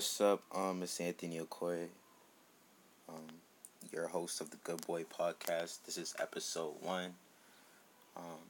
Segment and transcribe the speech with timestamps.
[0.00, 0.40] what's up?
[0.54, 1.88] Um, it's Anthony Okoye,
[3.06, 3.26] um,
[3.92, 5.84] your host of the Good Boy Podcast.
[5.84, 7.12] This is episode one.
[8.16, 8.40] Um,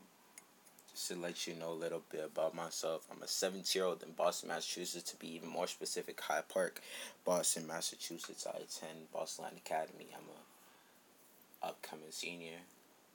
[0.92, 4.04] just to let you know a little bit about myself, I'm a 17 year old
[4.04, 5.10] in Boston, Massachusetts.
[5.10, 6.82] To be even more specific, Hyde Park,
[7.24, 8.46] Boston, Massachusetts.
[8.46, 10.06] I attend Boston Latin Academy.
[10.14, 12.60] I'm a upcoming senior.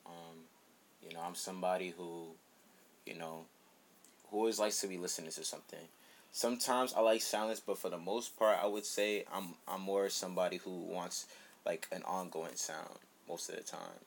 [0.06, 0.40] Um,
[1.02, 2.26] you know, I'm somebody who,
[3.06, 3.46] you know,
[4.30, 5.88] who always likes to be listening to something
[6.36, 10.10] sometimes I like silence, but for the most part, I would say I'm I'm more
[10.10, 11.26] somebody who wants
[11.66, 14.04] like an ongoing sound most of the time.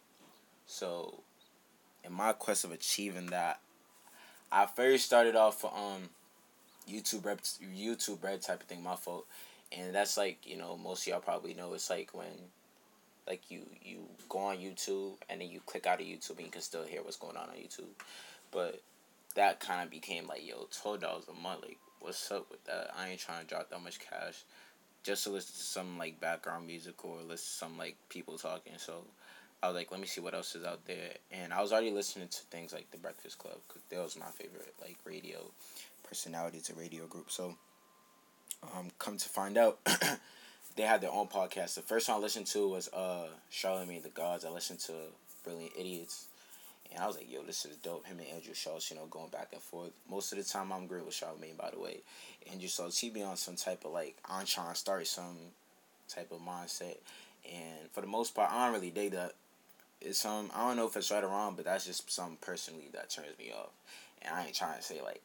[0.66, 1.22] So,
[2.04, 3.60] in my quest of achieving that,
[4.52, 6.10] I first started off um
[6.88, 8.82] YouTube rep YouTube red type of thing.
[8.82, 9.26] My fault,
[9.72, 12.50] and that's like you know most of y'all probably know it's like when
[13.26, 16.52] like you you go on YouTube and then you click out of YouTube and you
[16.52, 18.04] can still hear what's going on on YouTube,
[18.50, 18.82] but
[19.34, 22.90] that kind of became like yo twelve dollars a month like what's up with that?
[22.96, 24.44] I ain't trying to drop that much cash
[25.02, 28.74] just to listen to some like background music or listen to some like people talking.
[28.76, 29.04] So
[29.62, 31.14] I was like, let me see what else is out there.
[31.32, 34.26] And I was already listening to things like The Breakfast Club because that was my
[34.26, 35.38] favorite like radio
[36.06, 37.30] personality to radio group.
[37.30, 37.54] So
[38.62, 39.78] um, come to find out.
[40.76, 41.74] they had their own podcast.
[41.74, 44.44] The first one I listened to was uh Charlamagne tha God's.
[44.44, 44.92] I listened to
[45.44, 46.27] Brilliant Idiots.
[46.92, 48.06] And I was like, yo, this is dope.
[48.06, 49.90] Him and Andrew Schulz, you know, going back and forth.
[50.10, 52.00] Most of the time, I'm great with Charlamagne, by the way.
[52.50, 55.36] Andrew Schulz, he be on some type of like, I'm trying to start some
[56.08, 56.96] type of mindset.
[57.44, 59.32] And for the most part, I don't really dig that.
[60.00, 62.88] It's some, I don't know if it's right or wrong, but that's just something personally
[62.92, 63.70] that turns me off.
[64.22, 65.22] And I ain't trying to say like,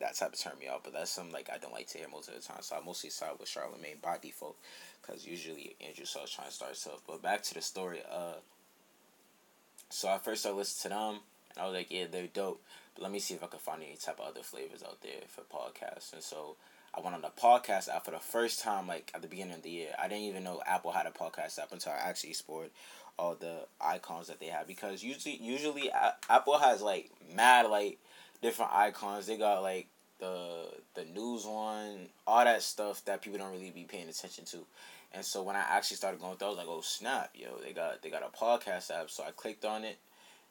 [0.00, 2.08] that type of turn me off, but that's something like I don't like to hear
[2.08, 2.58] most of the time.
[2.60, 4.56] So I mostly side with Charlamagne by default,
[5.00, 7.00] because usually Andrew Schulz trying to start stuff.
[7.06, 8.34] But back to the story, uh,
[9.90, 11.20] so I first started listening to them,
[11.54, 12.62] and I was like, yeah, they're dope.
[12.94, 15.22] But let me see if I can find any type of other flavors out there
[15.28, 16.12] for podcasts.
[16.12, 16.56] And so
[16.94, 19.62] I went on the podcast app for the first time, like at the beginning of
[19.62, 19.88] the year.
[19.98, 22.70] I didn't even know Apple had a podcast app until I actually explored
[23.18, 25.90] all the icons that they have because usually usually
[26.28, 27.98] Apple has like mad like
[28.42, 29.26] different icons.
[29.26, 29.88] They got like
[30.18, 34.58] the the news one, all that stuff that people don't really be paying attention to.
[35.12, 37.72] And so when I actually started going through, I was like, oh snap, yo, they
[37.72, 39.10] got they got a podcast app.
[39.10, 39.98] So I clicked on it,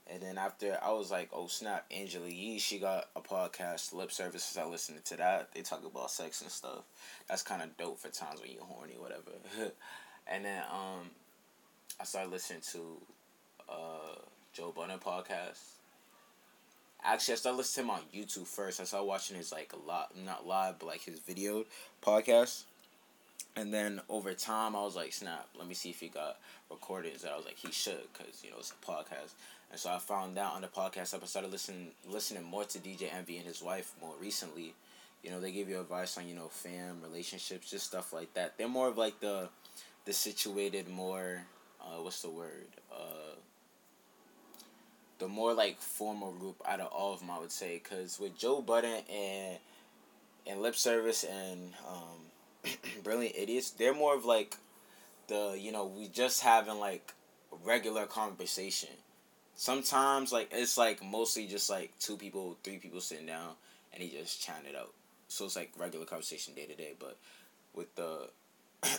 [0.08, 4.12] and then after I was like, oh snap, Angela Yee, she got a podcast, Lip
[4.12, 4.58] Services.
[4.58, 5.54] I listened to that.
[5.54, 6.84] They talk about sex and stuff.
[7.28, 9.32] That's kind of dope for times when you're horny, whatever.
[10.28, 11.10] and then um,
[12.00, 12.80] I started listening to
[13.70, 14.20] uh
[14.54, 15.75] Joe Budden podcast.
[17.08, 18.82] Actually, I started listening to him on YouTube first.
[18.82, 21.66] I started watching his like a lot, not live, but like his video
[22.02, 22.64] podcast.
[23.56, 26.38] And then over time, I was like, snap, let me see if he got
[26.70, 27.24] recordings.
[27.24, 29.34] I was like, he should, because, you know, it's a podcast.
[29.72, 33.14] And so I found out on the podcast I started listening, listening more to DJ
[33.14, 34.74] Envy and his wife more recently.
[35.24, 38.58] You know, they give you advice on, you know, fam, relationships, just stuff like that.
[38.58, 39.48] They're more of like the,
[40.06, 41.44] the situated, more,
[41.80, 42.68] uh, what's the word?
[42.92, 43.36] Uh,
[45.20, 47.82] the more like formal group out of all of them, I would say.
[47.82, 49.58] Because with Joe Budden and,
[50.48, 52.72] and Lip Service and, um,
[53.04, 54.58] brilliant idiots they're more of like
[55.28, 57.14] the you know we just having like
[57.64, 58.90] regular conversation.
[59.56, 63.52] Sometimes like it's like mostly just like two people three people sitting down
[63.94, 64.94] and he just chatting it out
[65.28, 66.94] so it's like regular conversation day to day.
[67.00, 67.18] But
[67.74, 68.30] with the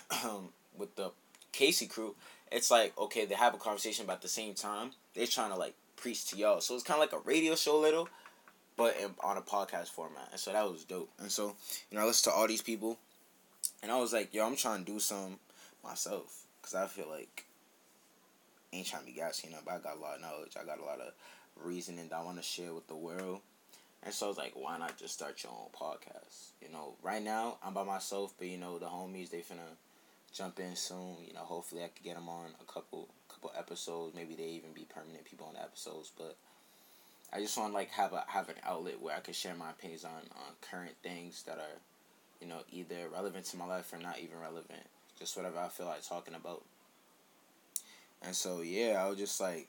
[0.78, 1.10] with the
[1.52, 2.14] casey crew
[2.52, 5.56] it's like okay they have a conversation but at the same time they're trying to
[5.56, 8.08] like preach to y'all so it's kind of like a radio show little
[8.76, 11.54] but in, on a podcast format and so that was dope and so
[11.90, 12.98] you know i listen to all these people
[13.82, 15.38] and I was like, yo, I'm trying to do some
[15.84, 16.44] myself.
[16.60, 17.46] Because I feel like
[18.72, 20.56] I ain't trying to be gassy, you know, but I got a lot of knowledge.
[20.60, 21.12] I got a lot of
[21.62, 23.40] reasoning that I want to share with the world.
[24.02, 26.48] And so I was like, why not just start your own podcast?
[26.60, 29.76] You know, right now I'm by myself, but you know, the homies, they finna
[30.32, 31.16] jump in soon.
[31.26, 34.14] You know, hopefully I could get them on a couple couple episodes.
[34.14, 36.12] Maybe they even be permanent people on the episodes.
[36.16, 36.36] But
[37.32, 39.70] I just want to like have a have an outlet where I can share my
[39.70, 41.80] opinions on, on current things that are
[42.40, 44.82] you know, either relevant to my life or not even relevant.
[45.18, 46.64] Just whatever I feel like talking about.
[48.22, 49.68] And so yeah, I was just like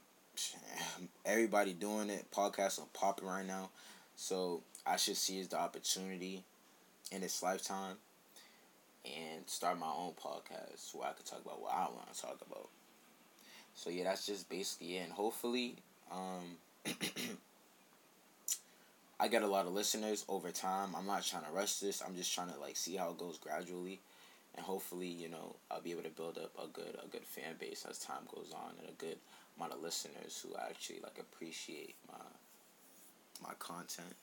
[1.26, 2.26] everybody doing it.
[2.32, 3.70] Podcasts are popping right now.
[4.16, 6.44] So I should seize the opportunity
[7.12, 7.96] in this lifetime
[9.16, 12.40] and start my own podcast where I could talk about what I want to talk
[12.50, 12.70] about.
[13.76, 15.04] So yeah, that's just basically it.
[15.04, 15.76] And hopefully,
[16.12, 16.58] um,
[19.20, 20.96] I get a lot of listeners over time.
[20.96, 22.02] I'm not trying to rush this.
[22.06, 24.00] I'm just trying to like see how it goes gradually,
[24.56, 27.56] and hopefully, you know, I'll be able to build up a good a good fan
[27.60, 29.18] base as time goes on, and a good
[29.58, 32.20] amount of listeners who actually like appreciate my
[33.42, 34.16] my content.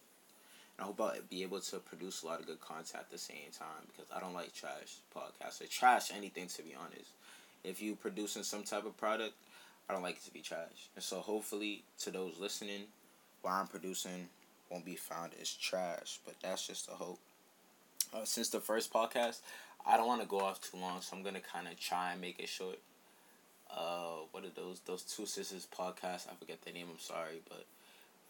[0.78, 3.50] I hope I'll be able to produce a lot of good content at the same
[3.56, 7.10] time because I don't like trash podcasts or trash anything to be honest.
[7.62, 9.34] If you're producing some type of product,
[9.88, 10.88] I don't like it to be trash.
[10.94, 12.82] And so hopefully to those listening,
[13.42, 14.28] what I'm producing
[14.70, 16.18] won't be found as trash.
[16.24, 17.20] But that's just a hope.
[18.12, 19.40] Uh, since the first podcast,
[19.86, 22.20] I don't want to go off too long, so I'm gonna kind of try and
[22.20, 22.78] make it short.
[23.70, 26.28] Uh, what are those those two sisters podcasts?
[26.28, 26.86] I forget the name.
[26.90, 27.66] I'm sorry, but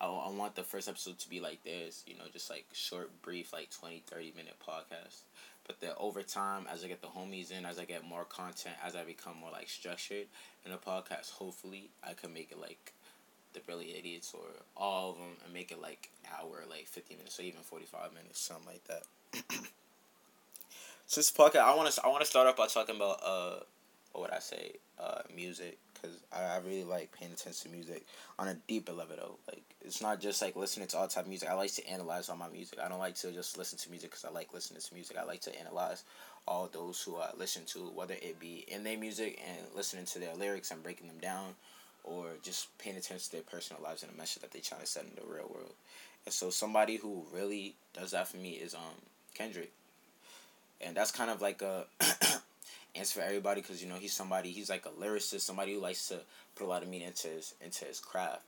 [0.04, 3.10] I, I want the first episode to be like this, you know, just like short,
[3.22, 5.20] brief, like 20, 30 minute podcast.
[5.66, 8.76] But then over time, as I get the homies in, as I get more content,
[8.84, 10.26] as I become more like structured
[10.66, 12.92] in a podcast, hopefully I can make it like
[13.54, 14.44] the Brilliant Idiots or
[14.76, 18.40] all of them and make it like hour, like 50 minutes or even 45 minutes,
[18.40, 19.04] something like that.
[21.06, 23.60] so podcast, I want to I want to start off by talking about uh,
[24.12, 28.04] what would I say, uh, music because I, I really like paying attention to music
[28.38, 29.36] on a deeper level though.
[29.48, 31.48] Like it's not just like listening to all type of music.
[31.48, 32.78] I like to analyze all my music.
[32.84, 35.16] I don't like to just listen to music because I like listening to music.
[35.18, 36.04] I like to analyze
[36.46, 40.18] all those who I listen to, whether it be in their music and listening to
[40.18, 41.54] their lyrics and breaking them down,
[42.04, 44.86] or just paying attention to their personal lives and the message that they're trying to
[44.86, 45.72] send in the real world.
[46.26, 48.80] And so somebody who really does that for me is um
[49.34, 49.72] Kendrick.
[50.80, 51.86] And that's kind of like a
[52.94, 56.08] answer for everybody because you know he's somebody he's like a lyricist, somebody who likes
[56.08, 56.20] to
[56.54, 58.42] put a lot of meaning into his into his craft.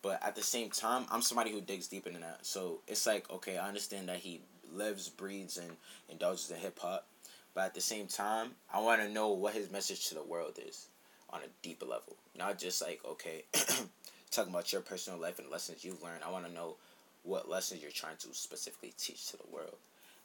[0.00, 2.46] But at the same time, I'm somebody who digs deep into that.
[2.46, 4.40] So it's like okay, I understand that he
[4.72, 5.70] lives, breathes, and
[6.08, 7.06] indulges in hip hop.
[7.54, 10.58] But at the same time, I want to know what his message to the world
[10.64, 10.86] is
[11.30, 12.16] on a deeper level.
[12.38, 13.44] Not just like, okay,
[14.30, 16.22] talking about your personal life and lessons you've learned.
[16.24, 16.76] I want to know
[17.24, 19.76] what lessons you're trying to specifically teach to the world.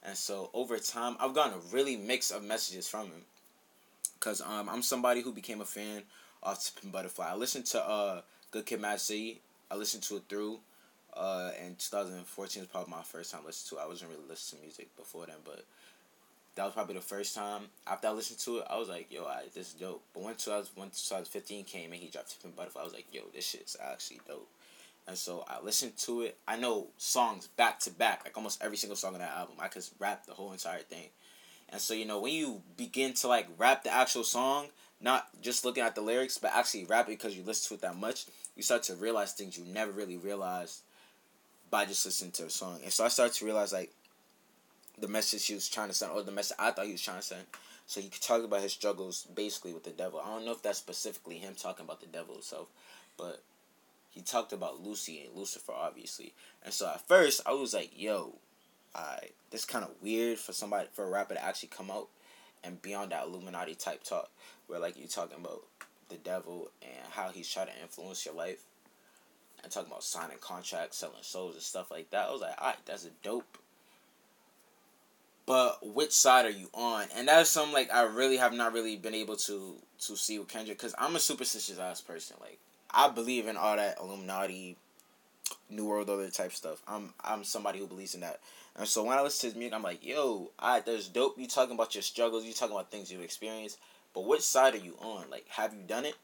[0.04, 3.22] And so over time, I've gotten a really mix of messages from him.
[4.24, 6.04] Because um, I'm somebody who became a fan
[6.42, 7.32] of To Butterfly.
[7.32, 8.22] I listened to uh,
[8.52, 9.42] Good Kid Mad City.
[9.70, 10.60] I listened to it through.
[11.14, 13.86] Uh, in 2014 was probably my first time listening to it.
[13.86, 15.66] I wasn't really listening to music before then, but
[16.56, 18.68] that was probably the first time after I listened to it.
[18.70, 22.02] I was like, "Yo, I, this is dope." But when 2000, when 2015 came and
[22.02, 24.48] he dropped To Pimp a Butterfly, I was like, "Yo, this shit's actually dope."
[25.06, 26.38] And so I listened to it.
[26.48, 29.56] I know songs back to back, like almost every single song on that album.
[29.60, 31.10] I could rap the whole entire thing.
[31.74, 34.68] And so you know when you begin to like rap the actual song,
[35.02, 37.82] not just looking at the lyrics, but actually rap it because you listen to it
[37.82, 40.82] that much, you start to realize things you never really realized
[41.72, 42.80] by just listening to a song.
[42.84, 43.92] And so I started to realize like
[45.00, 47.18] the message he was trying to send, or the message I thought he was trying
[47.18, 47.44] to send.
[47.88, 50.22] So he talked about his struggles basically with the devil.
[50.24, 52.68] I don't know if that's specifically him talking about the devil itself,
[53.18, 53.42] but
[54.12, 56.34] he talked about Lucy and Lucifer, obviously.
[56.64, 58.36] And so at first, I was like, yo,
[58.96, 62.10] I this kind of weird for somebody, for a rapper to actually come out
[62.64, 64.30] and be on that Illuminati type talk,
[64.68, 65.64] where like you talking about
[66.10, 68.64] the devil and how he's trying to influence your life.
[69.64, 72.28] And talking about signing contracts, selling souls, and stuff like that.
[72.28, 73.58] I was like, alright, that's a dope
[75.46, 77.08] but which side are you on?
[77.16, 80.48] And that's something like I really have not really been able to to see with
[80.48, 82.38] Kendrick because I'm a superstitious ass person.
[82.40, 82.60] Like
[82.92, 84.78] I believe in all that Illuminati,
[85.70, 86.82] New World Order type stuff.
[86.88, 88.40] I'm I'm somebody who believes in that.
[88.76, 91.38] And so when I listen to his music, I'm like, yo, I there's dope.
[91.38, 92.46] You talking about your struggles.
[92.46, 93.78] You talking about things you've experienced.
[94.14, 95.30] But which side are you on?
[95.30, 96.16] Like, have you done it,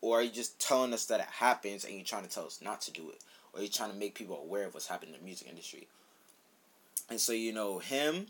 [0.00, 2.60] or are you just telling us that it happens and you're trying to tell us
[2.62, 3.22] not to do it,
[3.52, 5.86] or you're you trying to make people aware of what's happening in the music industry?
[7.10, 8.26] And so you know him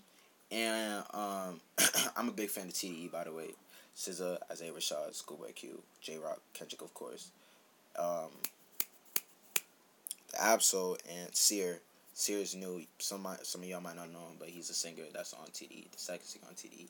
[0.50, 1.60] and um,
[2.16, 3.50] I'm a big fan of TDE, by the way.
[3.96, 7.30] SZA, Isaiah Rashad, Schoolboy Q, Jay Rock, Kendrick, of course.
[7.98, 8.30] Um,
[10.38, 11.80] Ab-Soul and SiR.
[12.18, 12.82] SiR is new.
[12.98, 15.88] Some some of y'all might not know him, but he's a singer that's on TD,
[15.92, 16.88] the second singer on TD.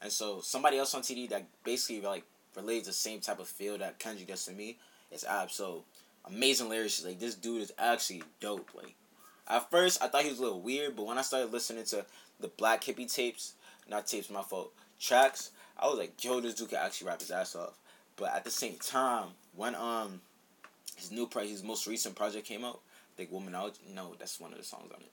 [0.00, 2.24] And so somebody else on TD that basically like
[2.56, 4.78] relates the same type of feel that Kendrick does to me
[5.12, 5.84] is Ab-Soul.
[6.24, 7.04] Amazing lyrics.
[7.04, 8.70] Like this dude is actually dope.
[8.74, 8.94] Like
[9.48, 12.06] at first I thought he was a little weird, but when I started listening to
[12.40, 13.52] the Black Hippie tapes,
[13.86, 17.30] not tapes, my fault, tracks, I was like, yo, this dude can actually rap his
[17.30, 17.76] ass off.
[18.16, 20.22] But at the same time, when um
[20.96, 22.80] his new project, his most recent project came out,
[23.16, 25.12] Think Woman Out, no, that's one of the songs on it.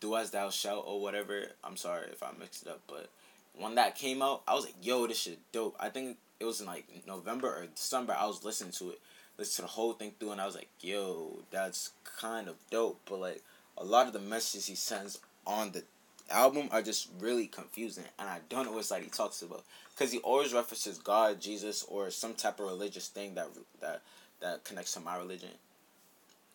[0.00, 1.46] Do As Thou Shalt or whatever.
[1.62, 3.08] I'm sorry if I mixed it up, but
[3.56, 5.76] when that came out, I was like, yo, this shit dope.
[5.78, 8.16] I think it was in like November or December.
[8.18, 9.00] I was listening to it,
[9.38, 13.00] listening to the whole thing through, and I was like, yo, that's kind of dope.
[13.06, 13.42] But like
[13.78, 15.84] a lot of the messages he sends on the
[16.30, 20.12] album are just really confusing, and I don't know what side he talks about because
[20.12, 23.48] he always references God, Jesus, or some type of religious thing that
[23.80, 24.02] that
[24.40, 25.50] that connects to my religion.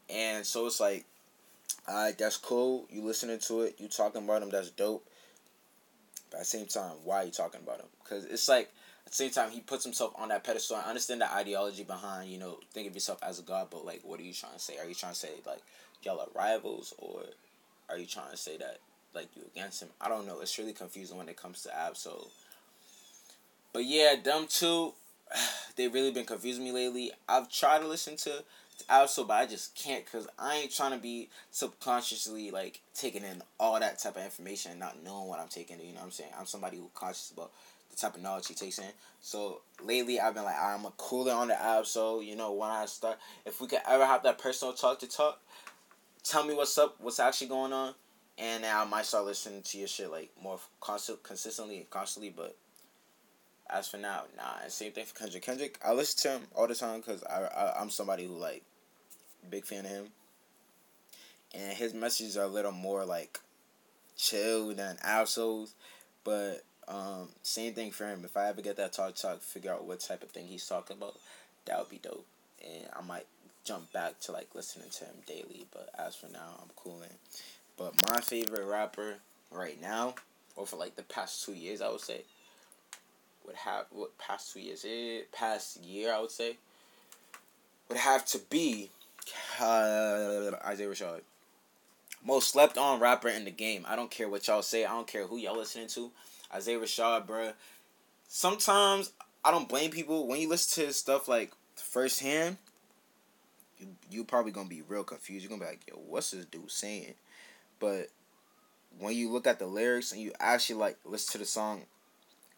[0.09, 1.05] And so it's like,
[1.87, 2.87] alright, that's cool.
[2.89, 5.05] You listening to it, you talking about him, that's dope.
[6.31, 7.87] But at the same time, why are you talking about him?
[8.03, 8.71] Because it's like
[9.05, 10.77] at the same time he puts himself on that pedestal.
[10.77, 14.01] I understand the ideology behind you know think of yourself as a god, but like,
[14.03, 14.77] what are you trying to say?
[14.77, 15.61] Are you trying to say like
[16.03, 17.21] y'all are rivals or
[17.89, 18.77] are you trying to say that
[19.13, 19.89] like you against him?
[19.99, 20.39] I don't know.
[20.41, 22.29] It's really confusing when it comes to Ab-Soul.
[23.73, 24.93] But yeah, them two,
[25.75, 27.11] they've really been confusing me lately.
[27.27, 28.43] I've tried to listen to
[28.87, 33.41] Ab-Soul, but I just can't because I ain't trying to be subconsciously like taking in
[33.59, 35.79] all that type of information and not knowing what I'm taking.
[35.79, 36.31] You know what I'm saying?
[36.37, 37.51] I'm somebody who conscious about
[37.89, 38.91] the type of knowledge he takes in.
[39.21, 41.85] So lately, I've been like, I'm a cooler on the app.
[41.85, 45.07] So You know, when I start, if we could ever have that personal talk to
[45.07, 45.41] talk,
[46.23, 47.93] tell me what's up, what's actually going on,
[48.37, 52.29] and I might start listening to your shit like more constant, consistently and constantly.
[52.29, 52.55] But
[53.69, 54.63] as for now, nah.
[54.63, 55.43] And same thing for Kendrick.
[55.43, 58.63] Kendrick, I listen to him all the time because I, I I'm somebody who like
[59.49, 60.07] big fan of him,
[61.53, 63.39] and his messages are a little more like
[64.17, 65.73] chill than Ab-Soul's,
[66.23, 68.25] but um, same thing for him.
[68.25, 70.97] If I ever get that talk talk, figure out what type of thing he's talking
[70.97, 71.15] about,
[71.65, 72.25] that would be dope,
[72.63, 73.25] and I might
[73.63, 75.67] jump back to like listening to him daily.
[75.71, 77.09] But as for now, I'm cooling.
[77.77, 79.15] But my favorite rapper
[79.51, 80.15] right now,
[80.55, 82.23] or for like the past two years, I would say
[83.45, 86.57] would have what past two years, eh, past year I would say
[87.89, 88.91] would have to be
[89.59, 91.21] uh, Isaiah Rashad.
[92.23, 93.85] Most slept on rapper in the game.
[93.87, 94.85] I don't care what y'all say.
[94.85, 96.11] I don't care who y'all listening to.
[96.53, 97.53] Isaiah Rashad, bruh.
[98.27, 99.11] Sometimes
[99.43, 102.57] I don't blame people when you listen to his stuff like firsthand.
[103.79, 105.43] You you probably gonna be real confused.
[105.43, 107.13] You're gonna be like, yo, what's this dude saying?
[107.79, 108.09] But
[108.99, 111.83] when you look at the lyrics and you actually like listen to the song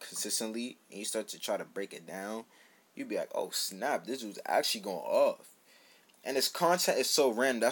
[0.06, 2.44] consistently and you start to try to break it down,
[2.94, 5.48] you'd be like, oh snap, this dude's actually going off.
[6.24, 7.70] And his content is so random.